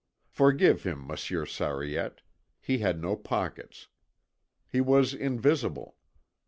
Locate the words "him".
0.83-1.05